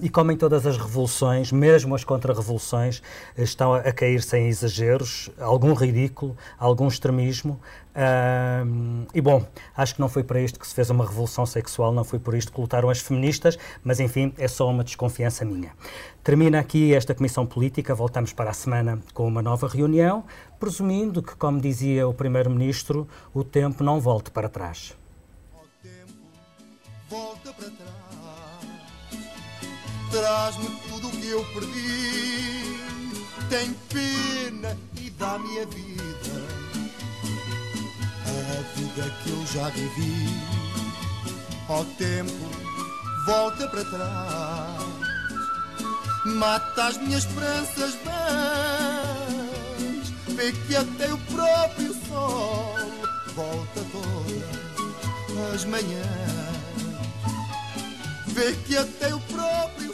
[0.01, 3.03] e como em todas as revoluções, mesmo as contra-revoluções,
[3.37, 7.61] estão a, a cair sem exageros, algum ridículo, algum extremismo.
[7.95, 11.93] Uh, e bom, acho que não foi para isto que se fez uma revolução sexual,
[11.93, 15.73] não foi por isto que lutaram as feministas, mas enfim, é só uma desconfiança minha.
[16.23, 20.25] Termina aqui esta comissão política, voltamos para a semana com uma nova reunião,
[20.59, 24.97] presumindo que, como dizia o Primeiro-Ministro, o tempo não volte para trás.
[25.55, 26.13] O tempo
[27.09, 27.94] volta para trás,
[30.15, 32.79] traz-me tudo o que eu perdi,
[33.51, 36.45] tem pena e dá-me a vida.
[38.27, 40.29] A vida que eu já vivi.
[41.69, 42.31] Ó tempo,
[43.27, 44.85] volta para trás,
[46.27, 52.77] mata as minhas esperanças vãs, vê que até o próprio sol
[53.35, 54.45] volta todas
[55.55, 56.05] as manhãs,
[58.27, 59.93] vê que até o próprio